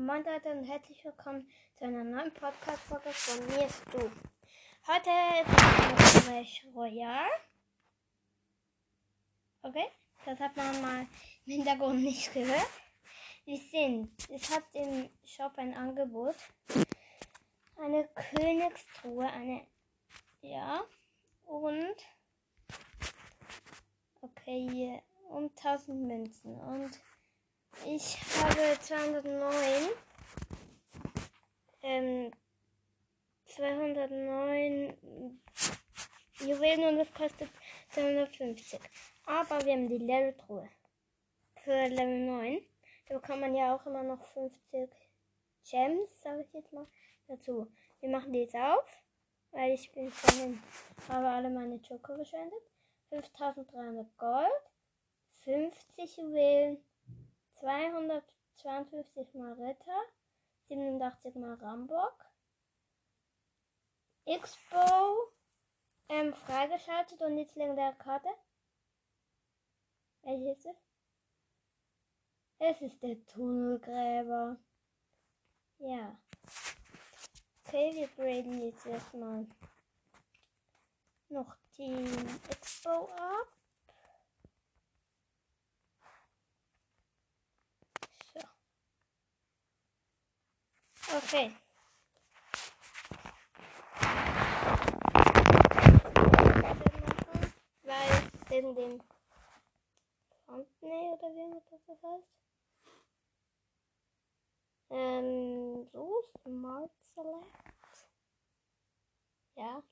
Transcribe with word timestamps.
Moin 0.00 0.22
Leute 0.22 0.50
und 0.50 0.62
herzlich 0.62 1.04
willkommen 1.04 1.50
zu 1.76 1.84
einer 1.84 2.04
neuen 2.04 2.32
Podcast-Folge 2.32 3.10
von 3.10 3.44
mir 3.46 3.66
ist 3.66 3.82
du. 3.90 3.98
Heute 4.86 5.10
ist 5.42 6.24
Clash 6.24 6.66
Royale. 6.72 7.28
Okay, 9.62 9.88
das 10.24 10.38
hat 10.38 10.56
man 10.56 10.80
mal 10.80 11.00
im 11.46 11.52
Hintergrund 11.52 12.00
nicht 12.00 12.32
gehört. 12.32 12.70
Wir 13.44 13.56
sind, 13.56 14.12
es 14.30 14.54
hat 14.54 14.62
im 14.74 15.10
Shop 15.24 15.54
ein 15.56 15.74
Angebot. 15.74 16.36
Eine 17.74 18.08
Königstruhe, 18.14 19.26
eine, 19.26 19.66
ja, 20.42 20.80
und, 21.42 21.96
okay, 24.20 24.68
hier, 24.70 25.02
um 25.28 25.50
1000 25.56 26.06
Münzen 26.06 26.54
und 26.54 27.00
ich 27.86 28.18
habe 28.40 28.78
209. 28.80 29.88
Ähm, 31.82 32.32
209 33.46 35.40
Juwelen 36.40 36.84
und 36.84 36.98
das 36.98 37.12
kostet 37.12 37.50
250. 37.90 38.78
Aber 39.26 39.64
wir 39.64 39.72
haben 39.72 39.88
die 39.88 39.98
Level-Truhe. 39.98 40.68
Für 41.56 41.88
Level 41.88 42.26
9. 42.26 42.62
Da 43.08 43.14
bekommt 43.14 43.40
man 43.40 43.54
ja 43.54 43.74
auch 43.74 43.84
immer 43.86 44.02
noch 44.02 44.24
50 44.32 44.90
Gems, 45.70 46.20
sage 46.20 46.42
ich 46.42 46.52
jetzt 46.52 46.72
mal, 46.72 46.86
dazu. 47.26 47.66
Wir 48.00 48.10
machen 48.10 48.32
die 48.32 48.40
jetzt 48.40 48.54
auf, 48.54 48.84
weil 49.50 49.72
ich 49.72 49.90
bin 49.92 50.10
vorhin, 50.10 50.62
habe 51.08 51.26
alle 51.26 51.50
meine 51.50 51.76
Joker 51.76 52.16
verschwendet. 52.16 52.62
5300 53.10 54.16
Gold, 54.18 54.62
50 55.44 56.16
Juwelen, 56.18 56.84
252 57.60 59.34
mal 59.34 59.52
Ritter, 59.54 60.00
87 60.68 61.34
mal 61.36 61.54
Rambock, 61.54 62.24
X-Bow 64.24 65.32
ähm, 66.08 66.34
freigeschaltet 66.34 67.20
und 67.20 67.38
jetzt 67.38 67.56
legendäre 67.56 67.94
Karte. 67.94 68.28
Welche 70.22 70.50
ist 70.50 70.66
es? 70.66 70.76
Es 72.58 72.82
ist 72.82 73.02
der 73.02 73.24
Tunnelgräber. 73.26 74.56
Ja. 75.78 76.18
Okay, 77.64 77.92
wir 77.94 78.08
graden 78.08 78.62
jetzt 78.62 78.86
erstmal 78.86 79.46
noch 81.28 81.56
die 81.76 82.04
X-Bow 82.50 82.77
Okay. 91.28 91.52
Weil 97.82 98.22
wegen 98.48 98.74
dem 98.74 98.98
Thumbnail 100.46 101.12
oder 101.12 101.28
wie 101.34 101.60
das 101.86 102.02
heißt. 102.02 102.28
Ähm, 104.88 105.86
so, 105.92 106.24
Smart 106.42 106.90
Select. 107.14 107.44
Ja. 109.54 109.82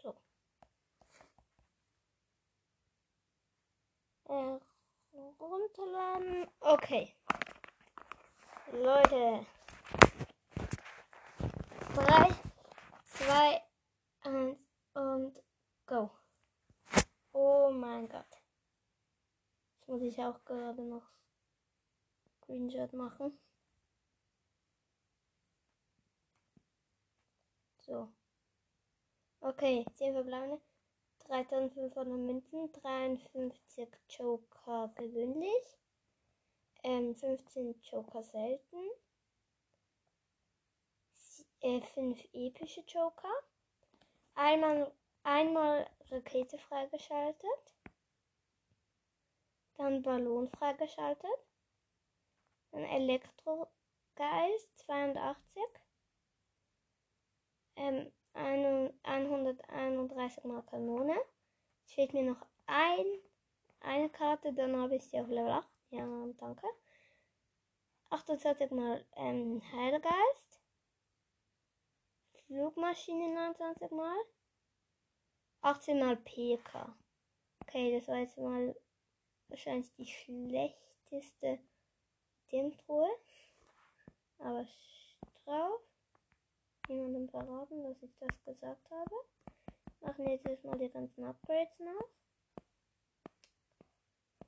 So. 0.00 0.14
Äh, 4.28 4.60
runterladen. 5.40 6.48
Okay. 6.60 7.14
Leute. 8.72 9.46
3, 11.94 12.34
2, 13.04 13.62
1 14.24 14.58
und 14.94 15.42
go. 15.86 16.10
Oh 17.32 17.70
mein 17.70 18.08
Gott. 18.08 18.26
Jetzt 19.78 19.88
muss 19.88 20.02
ich 20.02 20.18
auch 20.22 20.44
gerade 20.44 20.82
noch 20.82 21.08
Screenshot 22.42 22.92
machen. 22.92 23.38
So. 27.78 28.08
Okay, 29.40 29.84
10 29.94 30.12
verbleibende. 30.14 30.60
3500 31.26 32.18
Münzen, 32.18 32.72
53 32.72 33.88
Joker 34.10 34.92
gewöhnlich, 34.94 35.78
ähm, 36.82 37.14
15 37.14 37.80
Joker 37.82 38.22
selten, 38.22 38.76
äh, 41.60 41.80
5 41.80 42.22
epische 42.32 42.82
Joker, 42.82 43.32
einmal, 44.34 44.92
einmal 45.24 45.90
Rakete 46.10 46.58
freigeschaltet, 46.58 47.74
dann 49.74 50.02
Ballon 50.02 50.48
freigeschaltet, 50.48 51.46
dann 52.70 52.84
Elektrogeist 52.84 54.78
82, 54.78 55.62
ähm, 57.76 58.12
131 58.36 60.44
mal 60.44 60.62
Kanone. 60.62 61.16
Es 61.84 61.92
fehlt 61.92 62.12
mir 62.12 62.22
noch 62.22 62.46
ein, 62.66 63.04
eine 63.80 64.08
Karte, 64.10 64.52
dann 64.52 64.76
habe 64.76 64.96
ich 64.96 65.04
sie 65.04 65.18
auf 65.18 65.28
Level 65.28 65.50
8. 65.50 65.68
Ja, 65.90 66.06
danke. 66.38 66.66
28 68.10 68.70
mal 68.70 69.04
ähm, 69.16 69.62
Heilgeist. 69.72 70.60
Flugmaschine 72.46 73.34
29 73.34 73.90
mal. 73.90 74.16
18 75.62 75.98
mal 75.98 76.16
PK. 76.16 76.96
Okay, 77.62 77.98
das 77.98 78.06
war 78.08 78.18
jetzt 78.18 78.38
mal 78.38 78.76
wahrscheinlich 79.48 79.92
die 79.94 80.06
schlechteste 80.06 81.58
Dintruhe. 82.52 83.08
Aber 84.38 84.62
drauf 84.62 84.95
verraten, 87.28 87.82
dass 87.82 88.02
ich 88.02 88.16
das 88.18 88.44
gesagt 88.44 88.90
habe. 88.90 89.14
Machen 90.00 90.28
jetzt 90.28 90.46
erstmal 90.46 90.78
die 90.78 90.90
ganzen 90.90 91.24
Upgrades 91.24 91.78
nach. 91.78 92.08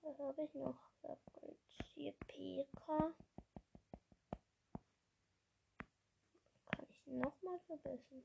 Was 0.03 0.19
habe 0.19 0.43
ich 0.43 0.55
noch? 0.55 0.77
Upgrades 1.03 1.79
hier 1.95 2.13
PK. 2.27 3.15
Kann 6.71 6.87
ich 6.89 7.07
nochmal 7.07 7.59
verbessern. 7.67 8.25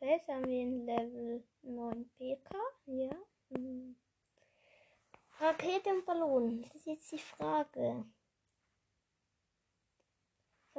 Jetzt 0.00 0.28
haben 0.28 0.46
wir 0.46 0.62
ein 0.62 0.86
Level 0.86 1.44
9 1.62 2.10
PK. 2.16 2.58
Ja. 2.86 3.10
Hm. 3.50 3.96
Rakete 5.38 5.90
und 5.90 6.06
Ballon. 6.06 6.62
Das 6.62 6.74
ist 6.74 6.86
jetzt 6.86 7.12
die 7.12 7.18
Frage. 7.18 8.06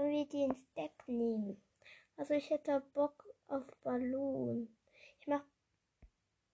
Sollen 0.02 0.14
wir 0.14 0.26
die 0.26 0.42
ins 0.42 0.74
Deck 0.74 0.94
nehmen? 1.06 1.62
Also 2.18 2.34
ich 2.34 2.50
hätte 2.50 2.82
Bock 2.96 3.24
auf 3.46 3.68
Ballon. 3.84 4.76
Ich 5.20 5.28
mach 5.28 5.44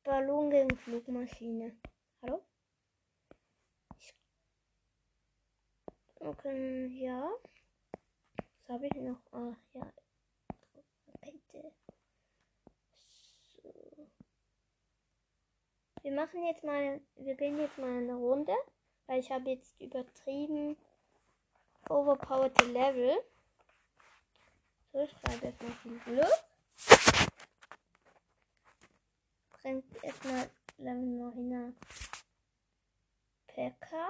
Ballon 0.03 0.49
gegen 0.49 0.75
Flugmaschine. 0.75 1.77
Hallo? 2.21 2.43
Ich 3.97 4.13
okay, 6.19 6.87
ja. 6.87 7.31
Was 8.35 8.67
habe 8.67 8.87
ich 8.87 8.95
noch? 8.95 9.21
Ah, 9.31 9.55
ja. 9.75 9.93
Bitte. 11.21 11.71
So. 13.61 14.09
Wir 16.01 16.11
machen 16.11 16.43
jetzt 16.43 16.65
mal, 16.65 16.99
wir 17.15 17.35
gehen 17.35 17.57
jetzt 17.59 17.77
mal 17.77 17.95
eine 17.95 18.15
Runde, 18.15 18.55
weil 19.05 19.21
ich 19.21 19.31
habe 19.31 19.51
jetzt 19.51 19.79
übertrieben 19.79 20.75
overpowered 21.87 22.59
Level. 22.73 23.23
So, 24.91 25.03
ich 25.03 25.11
schreibe 25.11 25.47
jetzt 25.47 25.61
mal 25.61 25.71
viel 25.83 25.99
Glück. 25.99 26.43
Bringt 29.61 30.03
erstmal 30.03 30.49
Level 30.77 31.05
9 31.05 31.75
PK. 33.47 34.09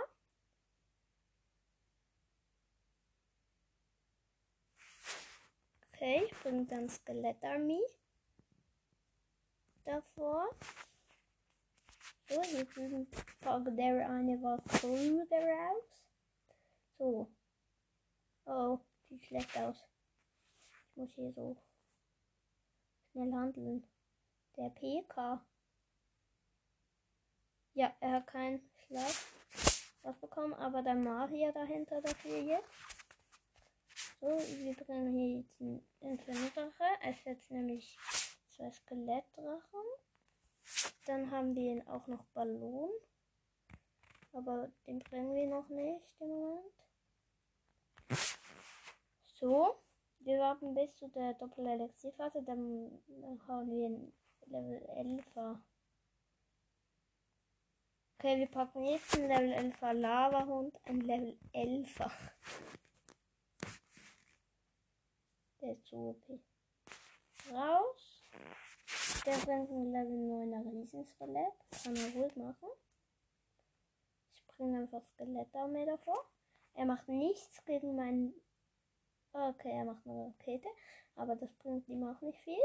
Okay, 5.94 6.28
ich 6.30 6.40
bringe 6.40 6.66
dann 6.66 6.90
Skelettarmee 6.90 7.82
davor. 9.84 10.50
So, 12.30 12.42
hier 12.44 12.66
drüben 12.66 13.08
folgt 13.42 13.78
der 13.80 14.10
eine 14.10 14.42
Valkyrie 14.42 15.24
daraus. 15.30 16.04
So, 16.98 17.32
Oh, 18.50 18.80
sieht 19.10 19.26
schlecht 19.26 19.58
aus. 19.58 19.84
Muss 20.98 21.14
hier 21.14 21.32
so 21.32 21.56
schnell 23.12 23.32
handeln. 23.32 23.88
Der 24.56 24.70
PK. 24.72 25.46
Ja, 27.74 27.96
er 28.00 28.14
hat 28.14 28.26
keinen 28.28 28.68
Schlaf 28.80 29.32
bekommen, 30.22 30.56
aber 30.56 30.82
der 30.82 30.96
Magier 30.96 31.52
dahinter 31.52 32.02
dafür 32.02 32.40
jetzt. 32.40 32.74
So, 34.20 34.28
wir 34.28 34.74
bringen 34.74 35.14
hier 35.14 35.46
einen 35.60 35.88
Inferno-Drache. 36.00 36.84
Es 37.04 37.24
jetzt 37.26 37.52
nämlich 37.52 37.96
zwei 38.50 38.72
Skelettdrachen. 38.72 39.84
Dann 41.06 41.30
haben 41.30 41.54
wir 41.54 41.74
ihn 41.74 41.88
auch 41.88 42.08
noch 42.08 42.26
Ballon. 42.34 42.90
Aber 44.34 44.72
den 44.88 44.98
bringen 44.98 45.36
wir 45.36 45.46
noch 45.46 45.70
nicht 45.70 46.20
im 46.20 46.28
Moment. 46.30 46.74
So, 49.36 49.80
wir 50.28 50.40
warten 50.40 50.74
bis 50.74 50.94
zu 50.96 51.08
der 51.08 51.36
Doppel-Elixierphase. 51.36 52.44
Dann, 52.44 53.02
haben 53.48 53.72
wir 53.72 53.86
einen 53.86 54.14
Level 54.46 54.86
11er. 54.90 55.58
Okay, 58.20 58.38
wir 58.38 58.48
packen 58.48 58.84
jetzt 58.84 59.16
einen 59.16 59.30
Level 59.30 59.54
11er 59.54 59.94
Lava-Hund, 59.94 60.78
ein 60.84 61.00
Level 61.00 61.38
11er. 61.54 62.12
Der 65.62 65.72
ist 65.72 65.88
so 65.88 66.10
OP. 66.10 66.42
Raus. 67.50 68.24
Der 69.26 69.38
bringt 69.38 69.72
ein 69.72 69.92
Level 69.94 70.12
9er 70.12 70.74
Riesenskelett. 70.74 71.54
Kann 71.84 71.96
er 71.96 72.12
ruhig 72.14 72.36
machen. 72.36 72.68
Ich 74.34 74.46
bringe 74.48 74.80
einfach 74.80 75.04
Skelettarmee 75.14 75.86
davor. 75.86 76.30
Er 76.74 76.86
macht 76.86 77.08
nichts 77.08 77.64
gegen 77.64 77.96
meinen. 77.96 78.34
Okay, 79.40 79.70
er 79.70 79.86
macht 79.86 80.06
eine 80.08 80.34
Rakete. 80.40 80.68
Aber 81.16 81.36
das 81.36 81.54
bringt 81.60 81.88
ihm 81.88 82.04
auch 82.04 82.20
nicht 82.22 82.40
viel. 82.40 82.60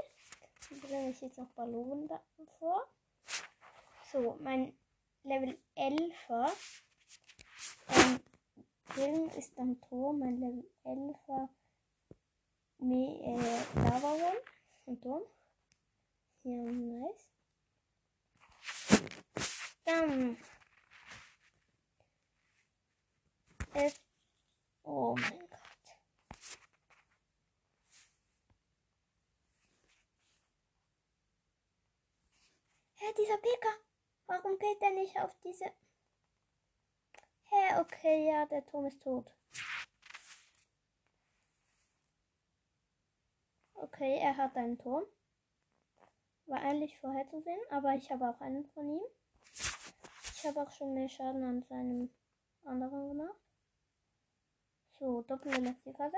Dann 0.71 0.81
bringe 0.81 1.11
ich 1.11 1.21
jetzt 1.21 1.37
noch 1.37 1.51
Ballonen 1.51 2.09
davor. 2.09 2.89
So, 4.11 4.39
mein 4.41 4.75
Level 5.23 5.59
11er. 5.77 6.51
Ähm, 7.89 8.21
Film 8.87 9.29
ist 9.37 9.59
am 9.59 9.79
Tor. 9.83 10.15
Mein 10.15 10.41
Level 10.41 10.71
11er. 10.85 11.49
Nee, 12.79 13.21
äh, 13.23 13.81
Lava 13.85 14.13
One. 14.15 14.41
Und 14.87 15.03
Turm. 15.03 15.23
Ja, 16.45 16.53
nice. 16.53 17.29
Dann. 19.85 20.39
Es. 23.75 23.95
Oh 24.85 25.15
mein 25.17 25.52
dieser 33.19 33.37
Pika. 33.37 33.69
Warum 34.27 34.59
geht 34.59 34.81
er 34.81 34.91
nicht 34.91 35.19
auf 35.19 35.35
diese. 35.45 35.67
Hä, 37.45 37.81
okay, 37.81 38.29
ja, 38.29 38.47
der 38.47 38.65
Turm 38.67 38.87
ist 38.87 39.03
tot. 39.03 39.31
Okay, 43.75 44.19
er 44.19 44.37
hat 44.37 44.57
einen 44.57 44.79
Turm. 44.79 45.05
War 46.47 46.61
eigentlich 46.61 46.99
vorherzusehen, 46.99 47.61
aber 47.71 47.95
ich 47.95 48.11
habe 48.11 48.29
auch 48.29 48.41
einen 48.41 48.67
von 48.71 48.89
ihm. 48.89 49.03
Ich 49.55 50.47
habe 50.47 50.63
auch 50.63 50.71
schon 50.71 50.95
mehr 50.95 51.09
Schaden 51.09 51.45
an 51.45 51.63
seinem 51.63 52.11
anderen 52.65 53.09
gemacht. 53.09 53.39
So, 54.99 55.23
doppelte 55.23 55.59
Elektrikase. 55.59 56.17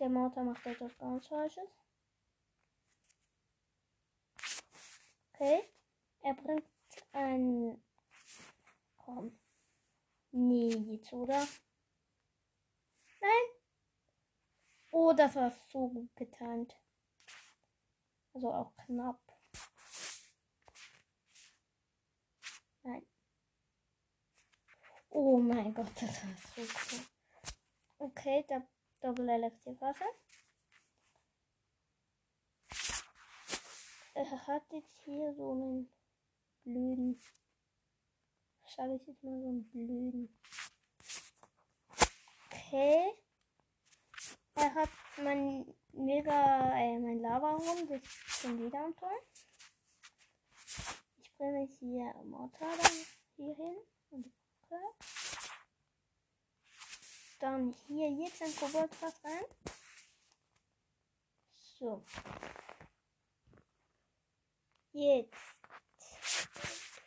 Der 0.00 0.08
Motor 0.08 0.44
macht 0.44 0.66
etwas 0.66 0.96
ganz 0.98 1.26
Falsches. 1.26 1.83
Okay. 5.34 5.68
Er 6.20 6.34
bringt 6.34 6.64
ein. 7.12 7.82
Komm. 8.96 9.38
Nee, 10.30 10.68
jetzt, 10.68 11.12
oder? 11.12 11.46
Nein. 13.20 13.46
Oh, 14.92 15.12
das 15.12 15.34
war 15.34 15.50
so 15.50 15.88
gut 15.88 16.14
getimt. 16.14 16.76
Also 18.32 18.52
auch 18.52 18.76
knapp. 18.76 19.20
Nein. 22.82 23.06
Oh 25.10 25.38
mein 25.38 25.74
Gott, 25.74 25.90
das 26.00 26.22
war 26.22 26.36
so 26.54 26.62
cool. 26.62 27.06
Okay, 27.98 28.44
da 28.46 28.62
Doppel 29.00 29.28
Er 34.16 34.46
hat 34.46 34.62
jetzt 34.72 35.00
hier 35.04 35.34
so 35.34 35.50
einen 35.50 35.90
blöden. 36.62 37.20
Sage 38.76 38.94
ich 38.94 39.06
jetzt 39.08 39.24
mal 39.24 39.40
so 39.40 39.48
einen 39.48 39.68
blöden. 39.70 40.38
Okay. 42.46 43.12
Er 44.54 44.74
hat 44.74 44.88
mein 45.16 45.74
mega, 45.92 46.78
äh, 46.78 46.98
mein 46.98 47.18
Lava-Hund, 47.18 47.90
das 47.90 48.02
ist 48.02 48.40
schon 48.40 48.58
wieder 48.64 48.88
Tor. 48.98 49.10
Ich 51.16 51.36
bringe 51.36 51.66
hier 51.80 52.14
Mortar 52.24 52.76
dann 52.76 52.92
hier 53.36 53.54
hin 53.56 53.76
und 54.10 54.32
okay. 54.62 55.06
Dann 57.40 57.74
hier 57.88 58.10
jetzt 58.10 58.42
ein 58.42 58.54
Koboldfass 58.54 59.24
rein. 59.24 59.44
So. 61.78 62.04
Jetzt 64.96 65.34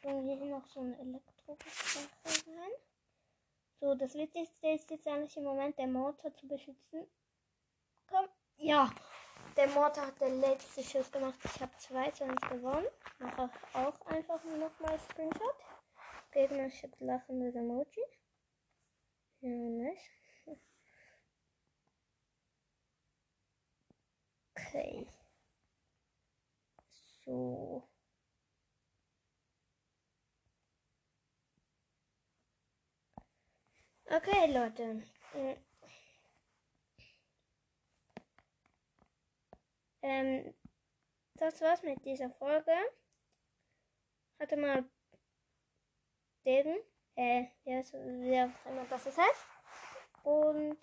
bringen 0.01 0.27
wir 0.27 0.35
hier 0.35 0.45
noch 0.47 0.67
so 0.67 0.81
ein 0.81 0.93
Elektrofass 0.99 2.45
rein. 2.45 2.71
So, 3.79 3.95
das 3.95 4.13
Wichtigste 4.13 4.67
ist 4.67 4.91
jetzt 4.91 5.07
eigentlich 5.07 5.37
im 5.37 5.45
Moment 5.45 5.79
der 5.79 5.87
Motor 5.87 6.35
zu 6.35 6.49
beschützen. 6.49 7.07
Komm. 8.09 8.27
Ja. 8.57 8.91
Der 9.55 9.69
Mortar 9.69 10.07
hat 10.07 10.19
der 10.19 10.31
letzte 10.31 10.83
Schuss 10.83 11.09
gemacht. 11.09 11.39
Ich 11.45 11.61
habe 11.61 11.71
2-1 11.77 12.49
gewonnen. 12.49 12.87
Mache 13.19 13.49
auch 13.73 14.05
einfach 14.07 14.43
nochmal 14.43 14.99
Screenshot. 14.99 15.55
Gegner 16.31 16.69
schickt 16.69 16.99
lachendes 16.99 17.55
Emoji. 17.55 18.03
Ja, 19.39 19.49
nicht. 19.49 20.11
Okay. 24.59 25.07
So. 27.27 27.83
Okay, 34.09 34.47
Leute. 34.53 35.03
Ähm, 40.01 40.53
das 41.35 41.59
war's 41.59 41.83
mit 41.83 42.05
dieser 42.05 42.29
Folge. 42.29 42.71
Hatte 44.39 44.55
mal 44.55 44.85
den, 46.45 46.77
äh, 47.15 47.47
wie 47.65 48.41
auch 48.41 48.71
immer 48.71 48.85
das 48.89 49.05
heißt. 49.05 49.45
Und 50.23 50.79